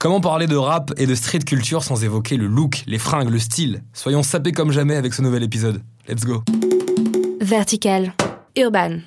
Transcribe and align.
Comment 0.00 0.20
parler 0.20 0.46
de 0.46 0.54
rap 0.54 0.92
et 0.96 1.06
de 1.06 1.14
street 1.16 1.40
culture 1.40 1.82
sans 1.82 2.04
évoquer 2.04 2.36
le 2.36 2.46
look, 2.46 2.84
les 2.86 2.98
fringues, 2.98 3.30
le 3.30 3.40
style? 3.40 3.82
Soyons 3.92 4.22
sapés 4.22 4.52
comme 4.52 4.70
jamais 4.70 4.94
avec 4.94 5.12
ce 5.12 5.22
nouvel 5.22 5.42
épisode. 5.42 5.82
Let's 6.08 6.24
go. 6.24 6.44
Vertical. 7.40 8.12
Urban. 8.56 8.98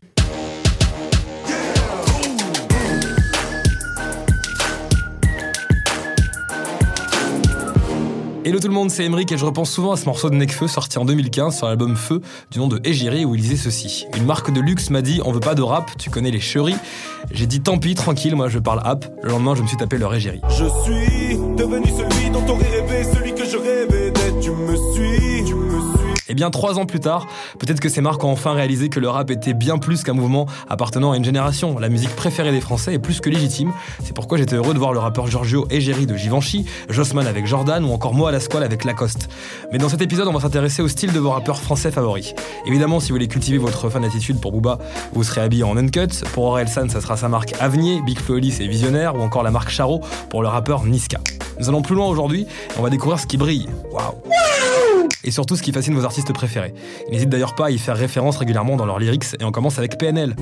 Hello 8.43 8.59
tout 8.59 8.67
le 8.67 8.73
monde, 8.73 8.89
c'est 8.89 9.05
Emeric 9.05 9.31
et 9.31 9.37
je 9.37 9.45
repense 9.45 9.69
souvent 9.69 9.91
à 9.91 9.97
ce 9.97 10.05
morceau 10.05 10.31
de 10.31 10.35
Necfeu 10.35 10.67
sorti 10.67 10.97
en 10.97 11.05
2015 11.05 11.55
sur 11.55 11.67
l'album 11.67 11.95
Feu 11.95 12.21
du 12.49 12.57
nom 12.57 12.67
de 12.67 12.81
Égiri 12.83 13.23
où 13.23 13.35
il 13.35 13.41
disait 13.41 13.55
ceci. 13.55 14.07
Une 14.17 14.25
marque 14.25 14.51
de 14.51 14.59
luxe 14.59 14.89
m'a 14.89 15.03
dit 15.03 15.21
on 15.23 15.31
veut 15.31 15.39
pas 15.39 15.53
de 15.53 15.61
rap, 15.61 15.91
tu 15.99 16.09
connais 16.09 16.31
les 16.31 16.39
cheries. 16.39 16.75
J'ai 17.31 17.45
dit 17.45 17.61
tant 17.61 17.77
pis, 17.77 17.93
tranquille, 17.93 18.35
moi 18.35 18.49
je 18.49 18.57
parle 18.57 18.79
rap. 18.79 19.05
Le 19.21 19.29
lendemain 19.29 19.53
je 19.53 19.61
me 19.61 19.67
suis 19.67 19.77
tapé 19.77 19.99
leur 19.99 20.11
Égiri. 20.15 20.41
Je 20.49 20.65
suis 20.65 21.37
devenu 21.55 21.85
celui 21.85 22.31
dont 22.31 22.41
t'aurais 22.41 22.81
rêvé, 22.81 23.03
celui 23.03 23.35
que 23.35 23.45
je 23.45 23.57
rêvais 23.57 24.09
d'être. 24.09 24.39
Tu 24.39 24.49
me 24.49 24.75
suis, 24.75 25.45
tu 25.45 25.53
me 25.53 25.79
suis. 25.95 26.00
Et 26.31 26.33
bien 26.33 26.49
trois 26.49 26.79
ans 26.79 26.85
plus 26.85 27.01
tard, 27.01 27.27
peut-être 27.59 27.81
que 27.81 27.89
ces 27.89 27.99
marques 27.99 28.23
ont 28.23 28.31
enfin 28.31 28.53
réalisé 28.53 28.87
que 28.87 29.01
le 29.01 29.09
rap 29.09 29.29
était 29.31 29.53
bien 29.53 29.77
plus 29.77 30.01
qu'un 30.01 30.13
mouvement 30.13 30.45
appartenant 30.69 31.11
à 31.11 31.17
une 31.17 31.25
génération. 31.25 31.77
La 31.77 31.89
musique 31.89 32.15
préférée 32.15 32.53
des 32.53 32.61
Français 32.61 32.93
est 32.93 32.99
plus 32.99 33.19
que 33.19 33.29
légitime. 33.29 33.73
C'est 34.01 34.13
pourquoi 34.13 34.37
j'étais 34.37 34.55
heureux 34.55 34.73
de 34.73 34.79
voir 34.79 34.93
le 34.93 34.99
rappeur 34.99 35.27
Giorgio 35.27 35.67
Egeri 35.69 36.05
de 36.05 36.15
Givenchy, 36.15 36.65
Jossman 36.87 37.27
avec 37.27 37.47
Jordan 37.47 37.83
ou 37.83 37.91
encore 37.91 38.13
moi 38.13 38.29
à 38.29 38.31
la 38.31 38.39
squale 38.39 38.63
avec 38.63 38.85
Lacoste. 38.85 39.27
Mais 39.73 39.77
dans 39.77 39.89
cet 39.89 40.01
épisode, 40.01 40.29
on 40.29 40.31
va 40.31 40.39
s'intéresser 40.39 40.81
au 40.81 40.87
style 40.87 41.11
de 41.11 41.19
vos 41.19 41.31
rappeurs 41.31 41.59
français 41.59 41.91
favoris. 41.91 42.33
Évidemment, 42.65 43.01
si 43.01 43.09
vous 43.09 43.15
voulez 43.15 43.27
cultiver 43.27 43.57
votre 43.57 43.89
fan 43.89 44.05
attitude 44.05 44.39
pour 44.39 44.53
Booba, 44.53 44.77
vous 45.11 45.25
serez 45.25 45.41
habillé 45.41 45.65
en 45.65 45.75
uncut. 45.75 46.23
Pour 46.31 46.45
Orelsan, 46.45 46.87
ça 46.87 47.01
sera 47.01 47.17
sa 47.17 47.27
marque 47.27 47.55
Avenir, 47.59 48.01
Big 48.03 48.17
Flo 48.17 48.37
et 48.37 48.39
Visionnaire 48.39 49.17
ou 49.17 49.21
encore 49.21 49.43
la 49.43 49.51
marque 49.51 49.69
Charo 49.69 49.99
pour 50.29 50.43
le 50.43 50.47
rappeur 50.47 50.85
Niska. 50.85 51.19
Nous 51.59 51.67
allons 51.67 51.81
plus 51.81 51.95
loin 51.95 52.07
aujourd'hui 52.07 52.43
et 52.43 52.79
on 52.79 52.83
va 52.83 52.89
découvrir 52.89 53.19
ce 53.19 53.27
qui 53.27 53.35
brille. 53.35 53.67
Waouh 53.91 54.15
et 55.23 55.31
surtout 55.31 55.55
ce 55.55 55.61
qui 55.61 55.71
fascine 55.71 55.93
vos 55.93 56.05
artistes 56.05 56.33
préférés. 56.33 56.73
Ils 57.07 57.13
n'hésitent 57.13 57.29
d'ailleurs 57.29 57.55
pas 57.55 57.67
à 57.67 57.71
y 57.71 57.77
faire 57.77 57.97
référence 57.97 58.37
régulièrement 58.37 58.75
dans 58.75 58.85
leurs 58.85 58.99
lyrics 58.99 59.25
et 59.39 59.43
on 59.43 59.51
commence 59.51 59.77
avec 59.77 59.97
PNL. 59.97 60.35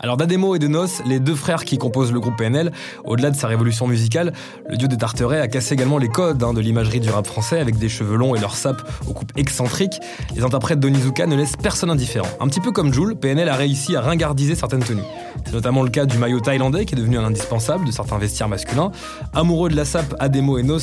Alors 0.00 0.16
d'Ademo 0.16 0.54
et 0.54 0.60
de 0.60 0.68
Nos, 0.68 0.86
les 1.06 1.18
deux 1.18 1.34
frères 1.34 1.64
qui 1.64 1.76
composent 1.76 2.12
le 2.12 2.20
groupe 2.20 2.36
PNL, 2.36 2.70
au-delà 3.04 3.30
de 3.30 3.36
sa 3.36 3.48
révolution 3.48 3.88
musicale, 3.88 4.32
le 4.68 4.76
dieu 4.76 4.86
des 4.86 4.96
Tarterets 4.96 5.40
a 5.40 5.48
cassé 5.48 5.74
également 5.74 5.98
les 5.98 6.08
codes 6.08 6.40
hein, 6.44 6.52
de 6.52 6.60
l'imagerie 6.60 7.00
du 7.00 7.10
rap 7.10 7.26
français 7.26 7.58
avec 7.58 7.78
des 7.78 7.88
cheveux 7.88 8.16
longs 8.16 8.36
et 8.36 8.38
leur 8.38 8.54
sapes 8.54 8.80
aux 9.08 9.12
coupes 9.12 9.32
excentriques. 9.36 9.98
Les 10.36 10.44
interprètes 10.44 10.78
d'Onizuka 10.78 11.26
ne 11.26 11.34
laissent 11.34 11.56
personne 11.56 11.90
indifférent. 11.90 12.28
Un 12.38 12.46
petit 12.46 12.60
peu 12.60 12.70
comme 12.70 12.94
Jules, 12.94 13.16
PNL 13.16 13.48
a 13.48 13.56
réussi 13.56 13.96
à 13.96 14.00
ringardiser 14.00 14.54
certaines 14.54 14.84
tenues. 14.84 15.02
C'est 15.44 15.52
notamment 15.52 15.82
le 15.82 15.90
cas 15.90 16.06
du 16.06 16.16
maillot 16.16 16.40
thaïlandais 16.40 16.84
qui 16.84 16.94
est 16.94 16.98
devenu 16.98 17.18
un 17.18 17.24
indispensable 17.24 17.84
de 17.84 17.90
certains 17.90 18.18
vestiaires 18.18 18.48
masculins. 18.48 18.92
Amoureux 19.34 19.68
de 19.68 19.76
la 19.76 19.84
sape, 19.84 20.14
Ademo 20.20 20.58
et 20.58 20.62
Nos 20.62 20.78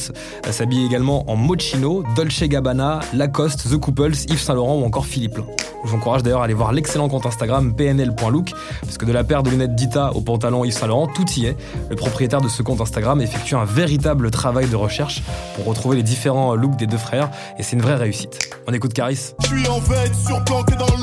s'habillent 0.50 0.86
également 0.86 1.30
en 1.32 1.38
Mochino, 1.38 2.04
Dolce 2.18 2.44
Gabbana, 2.44 3.00
Lacoste, 3.14 3.70
The 3.70 3.78
Couples, 3.78 4.16
Yves 4.28 4.42
Saint 4.42 4.56
Laurent 4.56 4.78
ou 4.78 4.84
encore 4.84 5.06
Philippe 5.06 5.38
Lain. 5.38 5.75
Je 5.86 5.92
vous 5.92 5.98
encourage 5.98 6.24
d'ailleurs 6.24 6.42
à 6.42 6.46
aller 6.46 6.56
voir 6.56 6.72
l'excellent 6.72 7.08
compte 7.08 7.28
Instagram 7.28 7.76
pnl.look, 7.76 8.52
parce 8.82 8.98
que 8.98 9.06
de 9.06 9.12
la 9.12 9.24
paire 9.24 9.44
de 9.44 9.52
lunettes 9.52 9.76
Dita 9.76 10.12
au 10.14 10.22
pantalon 10.22 10.66
Yves 10.66 10.74
Saint 10.74 10.88
Laurent, 10.88 11.08
tout 11.08 11.26
y 11.38 11.46
est. 11.46 11.56
Le 11.90 11.96
propriétaire 11.96 12.42
de 12.42 12.50
ce 12.50 12.64
compte 12.64 12.82
Instagram 12.82 13.22
effectue 13.22 13.56
un 13.56 13.66
véritable 13.66 14.32
travail 14.32 14.68
de 14.68 14.76
recherche 14.76 15.22
pour 15.56 15.66
retrouver 15.66 15.98
les 15.98 16.04
différents 16.04 16.56
looks 16.56 16.76
des 16.78 16.88
deux 16.88 16.98
frères, 16.98 17.30
et 17.60 17.64
c'est 17.64 17.76
une 17.76 17.84
vraie 17.84 17.96
réussite. 17.96 18.40
On 18.68 18.74
écoute 18.74 18.94
Caris. 18.94 19.34
Je 19.44 19.48
suis 19.48 19.68
en 19.68 19.80
dans. 19.80 20.96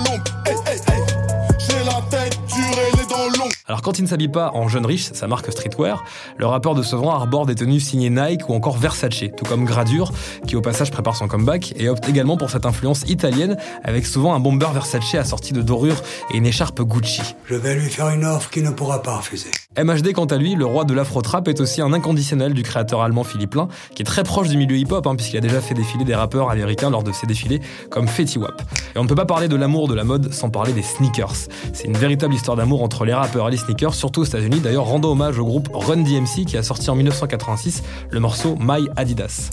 J'ai 1.82 1.88
la 1.88 2.00
tête 2.02 2.38
dure 2.46 2.78
et 2.78 2.96
les 2.96 3.06
dents 3.06 3.38
longues. 3.38 3.52
Alors 3.66 3.82
quand 3.82 3.98
il 3.98 4.02
ne 4.02 4.06
s'habille 4.06 4.28
pas 4.28 4.52
en 4.54 4.68
jeune 4.68 4.86
riche, 4.86 5.10
sa 5.12 5.26
marque 5.26 5.50
streetwear, 5.50 6.04
le 6.36 6.46
rappeur 6.46 6.74
de 6.74 6.82
Sevran 6.82 7.12
arbore 7.12 7.44
des 7.44 7.56
tenues 7.56 7.80
signées 7.80 8.10
Nike 8.10 8.48
ou 8.48 8.54
encore 8.54 8.76
Versace, 8.76 9.24
tout 9.36 9.44
comme 9.44 9.64
Gradure, 9.64 10.12
qui 10.46 10.54
au 10.54 10.60
passage 10.60 10.92
prépare 10.92 11.16
son 11.16 11.26
comeback 11.26 11.72
et 11.76 11.88
opte 11.88 12.08
également 12.08 12.36
pour 12.36 12.50
cette 12.50 12.66
influence 12.66 13.02
italienne, 13.08 13.56
avec 13.82 14.06
souvent 14.06 14.34
un 14.34 14.38
bomber 14.38 14.68
Versace 14.72 15.14
assorti 15.14 15.52
de 15.52 15.62
dorures 15.62 16.02
et 16.32 16.36
une 16.36 16.46
écharpe 16.46 16.82
Gucci. 16.82 17.22
Je 17.46 17.56
vais 17.56 17.74
lui 17.74 17.90
faire 17.90 18.10
une 18.10 18.24
offre 18.24 18.50
qu'il 18.50 18.62
ne 18.62 18.70
pourra 18.70 19.02
pas 19.02 19.16
refuser. 19.16 19.50
MHD, 19.78 20.12
quant 20.12 20.26
à 20.26 20.36
lui, 20.36 20.54
le 20.54 20.66
roi 20.66 20.84
de 20.84 20.92
l'afro-trap, 20.92 21.48
est 21.48 21.60
aussi 21.60 21.80
un 21.80 21.94
inconditionnel 21.94 22.52
du 22.52 22.62
créateur 22.62 23.00
allemand 23.00 23.24
Philippe 23.24 23.54
Lain, 23.54 23.68
qui 23.94 24.02
est 24.02 24.04
très 24.04 24.22
proche 24.22 24.48
du 24.48 24.58
milieu 24.58 24.76
hip-hop, 24.76 25.06
hein, 25.06 25.16
puisqu'il 25.16 25.38
a 25.38 25.40
déjà 25.40 25.62
fait 25.62 25.72
défiler 25.72 26.04
des 26.04 26.14
rappeurs 26.14 26.50
américains 26.50 26.90
lors 26.90 27.02
de 27.02 27.10
ses 27.10 27.26
défilés 27.26 27.60
comme 27.90 28.06
Fetty 28.06 28.38
Wap. 28.38 28.60
Et 28.94 28.98
on 28.98 29.04
ne 29.04 29.08
peut 29.08 29.14
pas 29.14 29.24
parler 29.24 29.48
de 29.48 29.56
l'amour 29.56 29.88
de 29.88 29.94
la 29.94 30.04
mode 30.04 30.30
sans 30.32 30.50
parler 30.50 30.74
des 30.74 30.82
sneakers. 30.82 31.48
C'est 31.72 31.84
une 31.84 31.96
véritable 31.96 32.34
histoire 32.34 32.56
d'amour 32.56 32.82
entre 32.82 33.06
les 33.06 33.14
rappeurs 33.14 33.48
et 33.48 33.52
les 33.52 33.56
sneakers, 33.56 33.94
surtout 33.94 34.20
aux 34.20 34.24
États-Unis. 34.24 34.60
D'ailleurs, 34.60 34.84
rendant 34.84 35.12
hommage 35.12 35.38
au 35.38 35.44
groupe 35.46 35.70
Run 35.72 36.02
DMC 36.02 36.44
qui 36.46 36.58
a 36.58 36.62
sorti 36.62 36.90
en 36.90 36.94
1986 36.94 37.82
le 38.10 38.20
morceau 38.20 38.56
My 38.60 38.88
Adidas. 38.96 39.48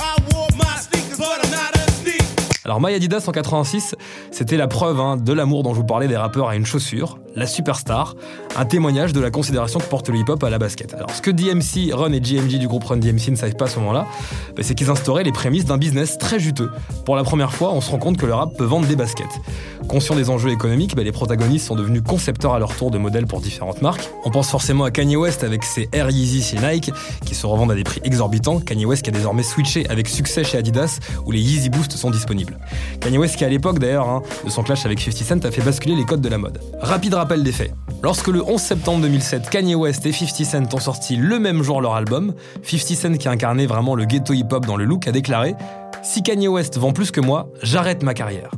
Alors 2.69 2.81
My 2.81 2.93
Adidas 2.93 3.23
en 3.25 3.31
86, 3.31 3.95
c'était 4.31 4.55
la 4.55 4.67
preuve 4.67 4.99
hein, 4.99 5.17
de 5.17 5.33
l'amour 5.33 5.63
dont 5.63 5.73
je 5.73 5.79
vous 5.79 5.85
parlais 5.85 6.07
des 6.07 6.17
rappeurs 6.17 6.49
à 6.49 6.55
une 6.55 6.67
chaussure, 6.67 7.17
la 7.35 7.47
superstar, 7.47 8.15
un 8.57 8.65
témoignage 8.65 9.13
de 9.13 9.19
la 9.19 9.31
considération 9.31 9.79
que 9.79 9.85
porte 9.85 10.09
le 10.09 10.17
hip-hop 10.17 10.43
à 10.43 10.49
la 10.49 10.57
basket. 10.57 10.93
Alors 10.93 11.11
ce 11.11 11.21
que 11.21 11.31
DMC, 11.31 11.93
Run 11.93 12.11
et 12.11 12.19
GMG 12.19 12.57
du 12.57 12.67
groupe 12.67 12.83
Run 12.83 12.97
DMC 12.97 13.31
ne 13.31 13.35
savent 13.35 13.55
pas 13.55 13.65
à 13.65 13.67
ce 13.67 13.79
moment-là, 13.79 14.07
bah, 14.55 14.63
c'est 14.63 14.75
qu'ils 14.75 14.89
instauraient 14.89 15.23
les 15.23 15.31
prémices 15.31 15.65
d'un 15.65 15.77
business 15.77 16.17
très 16.17 16.39
juteux. 16.39 16.69
Pour 17.05 17.15
la 17.15 17.23
première 17.23 17.53
fois, 17.53 17.71
on 17.73 17.81
se 17.81 17.91
rend 17.91 17.97
compte 17.97 18.17
que 18.17 18.25
le 18.25 18.33
rap 18.33 18.55
peut 18.57 18.65
vendre 18.65 18.87
des 18.87 18.95
baskets. 18.95 19.27
Conscient 19.87 20.15
des 20.15 20.29
enjeux 20.29 20.51
économiques, 20.51 20.95
bah, 20.95 21.03
les 21.03 21.11
protagonistes 21.11 21.67
sont 21.67 21.75
devenus 21.75 22.01
concepteurs 22.03 22.53
à 22.53 22.59
leur 22.59 22.75
tour 22.75 22.91
de 22.91 22.97
modèles 22.97 23.27
pour 23.27 23.41
différentes 23.41 23.81
marques. 23.81 24.09
On 24.25 24.31
pense 24.31 24.49
forcément 24.49 24.83
à 24.83 24.91
Kanye 24.91 25.15
West 25.15 25.43
avec 25.43 25.63
ses 25.63 25.89
Air 25.93 26.09
Yeezy 26.09 26.43
chez 26.43 26.57
Nike, 26.57 26.91
qui 27.25 27.35
se 27.35 27.45
revendent 27.45 27.71
à 27.71 27.75
des 27.75 27.83
prix 27.83 28.01
exorbitants. 28.03 28.59
Kanye 28.59 28.85
West 28.85 29.03
qui 29.03 29.09
a 29.09 29.13
désormais 29.13 29.43
switché 29.43 29.87
avec 29.89 30.07
succès 30.07 30.43
chez 30.43 30.57
Adidas, 30.57 30.99
où 31.25 31.31
les 31.31 31.39
Yeezy 31.39 31.69
Boost 31.69 31.93
sont 31.93 32.11
disponibles. 32.11 32.57
Kanye 32.99 33.17
West 33.17 33.35
qui 33.35 33.45
à 33.45 33.49
l'époque 33.49 33.79
d'ailleurs 33.79 34.07
hein, 34.07 34.21
de 34.45 34.49
son 34.49 34.63
clash 34.63 34.85
avec 34.85 34.99
50 34.99 35.19
Cent 35.23 35.45
a 35.45 35.51
fait 35.51 35.61
basculer 35.61 35.95
les 35.95 36.05
codes 36.05 36.21
de 36.21 36.29
la 36.29 36.37
mode. 36.37 36.59
Rapide 36.81 37.13
rappel 37.19 37.43
des 37.43 37.51
faits. 37.51 37.73
Lorsque 38.01 38.29
le 38.29 38.41
11 38.41 38.61
septembre 38.61 39.01
2007, 39.01 39.49
Kanye 39.49 39.75
West 39.75 40.05
et 40.05 40.13
50 40.13 40.45
Cent 40.45 40.73
ont 40.73 40.79
sorti 40.79 41.17
le 41.17 41.37
même 41.37 41.63
jour 41.63 41.81
leur 41.81 41.95
album, 41.95 42.33
50 42.63 42.97
Cent 42.97 43.17
qui 43.17 43.27
incarnait 43.27 43.65
vraiment 43.65 43.93
le 43.93 44.05
ghetto 44.05 44.33
hip-hop 44.33 44.65
dans 44.65 44.77
le 44.77 44.85
look 44.85 45.05
a 45.07 45.11
déclaré 45.11 45.53
Si 46.01 46.23
Kanye 46.23 46.47
West 46.47 46.77
vend 46.77 46.93
plus 46.93 47.11
que 47.11 47.19
moi, 47.19 47.49
j'arrête 47.61 48.03
ma 48.03 48.13
carrière. 48.13 48.51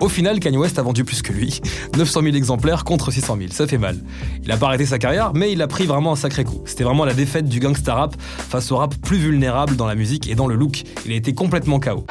Au 0.00 0.08
final, 0.10 0.38
Kanye 0.38 0.58
West 0.58 0.78
a 0.78 0.82
vendu 0.82 1.02
plus 1.02 1.22
que 1.22 1.32
lui. 1.32 1.60
900 1.96 2.22
000 2.22 2.36
exemplaires 2.36 2.84
contre 2.84 3.10
600 3.10 3.38
000, 3.38 3.48
ça 3.52 3.66
fait 3.66 3.78
mal. 3.78 3.96
Il 4.42 4.52
a 4.52 4.58
pas 4.58 4.66
arrêté 4.66 4.84
sa 4.84 4.98
carrière, 4.98 5.32
mais 5.34 5.50
il 5.50 5.62
a 5.62 5.66
pris 5.66 5.86
vraiment 5.86 6.12
un 6.12 6.16
sacré 6.16 6.44
coup. 6.44 6.60
C'était 6.66 6.84
vraiment 6.84 7.06
la 7.06 7.14
défaite 7.14 7.48
du 7.48 7.60
gangsta 7.60 7.94
rap 7.94 8.14
face 8.20 8.70
au 8.70 8.76
rap 8.76 8.94
plus 8.96 9.16
vulnérable 9.16 9.76
dans 9.76 9.86
la 9.86 9.94
musique 9.94 10.28
et 10.28 10.34
dans 10.34 10.46
le 10.46 10.56
look. 10.56 10.82
Il 11.06 11.12
a 11.12 11.14
été 11.14 11.32
complètement 11.32 11.80
KO. 11.80 12.04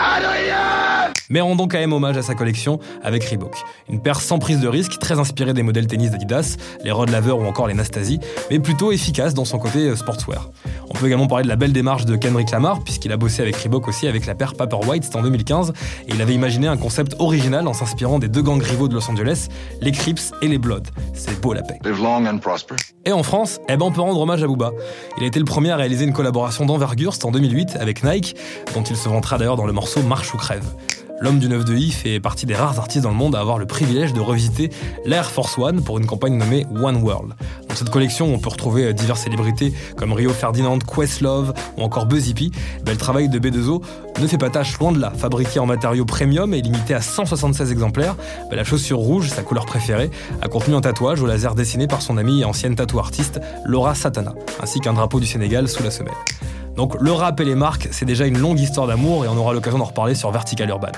Mais 1.29 1.41
rendons 1.41 1.67
quand 1.67 1.77
même 1.77 1.93
hommage 1.93 2.17
à 2.17 2.21
sa 2.21 2.35
collection 2.35 2.79
avec 3.03 3.23
Reebok. 3.23 3.55
Une 3.89 4.01
paire 4.01 4.21
sans 4.21 4.39
prise 4.39 4.59
de 4.59 4.67
risque, 4.67 4.99
très 4.99 5.19
inspirée 5.19 5.53
des 5.53 5.63
modèles 5.63 5.87
tennis 5.87 6.11
d'Adidas, 6.11 6.57
les 6.83 6.91
Rod 6.91 7.09
Laver 7.09 7.31
ou 7.31 7.45
encore 7.45 7.67
les 7.67 7.73
Nastasi, 7.73 8.19
mais 8.49 8.59
plutôt 8.59 8.91
efficace 8.91 9.33
dans 9.33 9.45
son 9.45 9.59
côté 9.59 9.89
euh, 9.89 9.95
sportswear. 9.95 10.49
On 10.89 10.93
peut 10.93 11.07
également 11.07 11.27
parler 11.27 11.43
de 11.43 11.49
la 11.49 11.55
belle 11.55 11.73
démarche 11.73 12.05
de 12.05 12.15
Kendrick 12.15 12.51
Lamar, 12.51 12.83
puisqu'il 12.83 13.11
a 13.11 13.17
bossé 13.17 13.41
avec 13.41 13.55
Reebok 13.55 13.87
aussi 13.87 14.07
avec 14.07 14.25
la 14.25 14.35
paire 14.35 14.53
Paper 14.53 14.77
White, 14.87 15.05
c'était 15.05 15.17
en 15.17 15.23
2015, 15.23 15.73
et 16.07 16.13
il 16.13 16.21
avait 16.21 16.33
imaginé 16.33 16.67
un 16.67 16.77
concept 16.77 17.15
original 17.19 17.67
en 17.67 17.73
s'inspirant 17.73 18.19
des 18.19 18.27
deux 18.27 18.41
gangs 18.41 18.61
rivaux 18.61 18.87
de 18.87 18.93
Los 18.93 19.09
Angeles, 19.09 19.47
les 19.81 19.91
Crips 19.91 20.33
et 20.41 20.47
les 20.47 20.57
Bloods. 20.57 20.83
C'est 21.13 21.39
beau 21.41 21.53
la 21.53 21.61
paix. 21.61 21.79
Et 23.05 23.11
en 23.11 23.23
France, 23.23 23.59
eh 23.67 23.77
ben 23.77 23.85
on 23.85 23.91
peut 23.91 24.01
rendre 24.01 24.19
hommage 24.19 24.43
à 24.43 24.47
Booba. 24.47 24.71
Il 25.17 25.23
a 25.23 25.27
été 25.27 25.39
le 25.39 25.45
premier 25.45 25.71
à 25.71 25.75
réaliser 25.75 26.05
une 26.05 26.13
collaboration 26.13 26.65
d'envergure, 26.65 27.13
c'était 27.13 27.25
en 27.25 27.31
2008, 27.31 27.77
avec 27.79 28.03
Nike, 28.03 28.35
dont 28.73 28.83
il 28.83 28.95
se 28.95 29.09
vantera 29.09 29.37
d'ailleurs 29.37 29.57
dans 29.57 29.65
le 29.65 29.73
morceau 29.73 30.01
Marche 30.03 30.33
ou 30.33 30.37
crève. 30.37 30.65
L'homme 31.23 31.39
du 31.39 31.47
9 31.47 31.63
de 31.63 31.73
I 31.73 31.89
fait 31.89 32.19
partie 32.19 32.45
des 32.45 32.53
rares 32.53 32.77
artistes 32.79 33.05
dans 33.05 33.09
le 33.09 33.15
monde 33.15 33.33
à 33.33 33.39
avoir 33.39 33.57
le 33.57 33.65
privilège 33.65 34.11
de 34.11 34.19
revisiter 34.19 34.71
l'Air 35.05 35.31
Force 35.31 35.57
One 35.57 35.81
pour 35.81 35.97
une 35.97 36.05
campagne 36.05 36.35
nommée 36.35 36.65
One 36.75 36.97
World. 36.97 37.35
Dans 37.69 37.75
cette 37.75 37.89
collection, 37.89 38.33
on 38.33 38.39
peut 38.39 38.49
retrouver 38.49 38.87
euh, 38.87 38.91
diverses 38.91 39.21
célébrités 39.21 39.71
comme 39.95 40.11
Rio 40.11 40.31
Ferdinand, 40.31 40.77
Questlove 40.79 41.53
ou 41.77 41.81
encore 41.81 42.07
Buzz 42.07 42.33
le 42.85 42.97
travail 42.97 43.29
de 43.29 43.39
B2O 43.39 43.81
ne 44.19 44.27
fait 44.27 44.37
pas 44.37 44.49
tâche 44.49 44.77
loin 44.79 44.91
de 44.91 44.99
là. 44.99 45.13
Fabriqué 45.15 45.59
en 45.59 45.65
matériaux 45.65 46.03
premium 46.03 46.53
et 46.53 46.61
limité 46.61 46.93
à 46.93 46.99
176 46.99 47.71
exemplaires, 47.71 48.17
la 48.51 48.65
chaussure 48.65 48.97
rouge, 48.97 49.29
sa 49.29 49.43
couleur 49.43 49.65
préférée, 49.65 50.11
a 50.41 50.49
contenu 50.49 50.75
un 50.75 50.81
tatouage 50.81 51.21
au 51.21 51.25
laser 51.25 51.55
dessiné 51.55 51.87
par 51.87 52.01
son 52.01 52.17
amie 52.17 52.41
et 52.41 52.45
ancienne 52.45 52.75
tatou 52.75 52.99
artiste 52.99 53.39
Laura 53.63 53.95
Satana, 53.95 54.33
ainsi 54.61 54.81
qu'un 54.81 54.91
drapeau 54.91 55.21
du 55.21 55.25
Sénégal 55.25 55.69
sous 55.69 55.83
la 55.83 55.91
semelle. 55.91 56.13
Donc 56.75 56.99
le 56.99 57.11
rap 57.11 57.39
et 57.39 57.45
les 57.45 57.55
marques, 57.55 57.89
c'est 57.91 58.05
déjà 58.05 58.25
une 58.25 58.39
longue 58.39 58.59
histoire 58.59 58.87
d'amour 58.87 59.25
et 59.25 59.27
on 59.27 59.37
aura 59.37 59.53
l'occasion 59.53 59.77
d'en 59.77 59.85
reparler 59.85 60.15
sur 60.15 60.31
Vertical 60.31 60.69
Urban. 60.69 60.91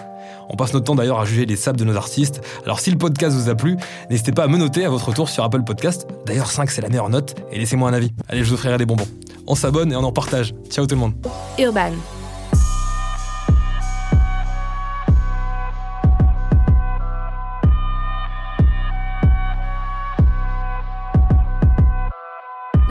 On 0.49 0.55
passe 0.55 0.73
notre 0.73 0.85
temps 0.85 0.95
d'ailleurs 0.95 1.19
à 1.19 1.25
juger 1.25 1.45
les 1.45 1.55
sables 1.55 1.77
de 1.77 1.85
nos 1.85 1.95
artistes. 1.95 2.41
Alors 2.63 2.79
si 2.79 2.91
le 2.91 2.97
podcast 2.97 3.35
vous 3.35 3.49
a 3.49 3.55
plu, 3.55 3.77
n'hésitez 4.09 4.31
pas 4.31 4.43
à 4.43 4.47
me 4.47 4.57
noter 4.57 4.85
à 4.85 4.89
votre 4.89 5.13
tour 5.13 5.27
sur 5.27 5.43
Apple 5.43 5.63
Podcast. 5.63 6.07
D'ailleurs 6.25 6.49
5 6.49 6.71
c'est 6.71 6.81
la 6.81 6.89
meilleure 6.89 7.09
note 7.09 7.35
et 7.51 7.59
laissez-moi 7.59 7.89
un 7.89 7.93
avis. 7.93 8.11
Allez, 8.29 8.43
je 8.43 8.49
vous 8.49 8.53
offrirai 8.53 8.77
des 8.77 8.85
bonbons. 8.85 9.07
On 9.47 9.55
s'abonne 9.55 9.91
et 9.91 9.95
on 9.95 10.03
en 10.03 10.11
partage. 10.11 10.53
Ciao 10.69 10.85
tout 10.85 10.95
le 10.95 11.01
monde. 11.01 11.13
Urban. 11.59 11.91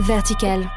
Vertical. 0.00 0.68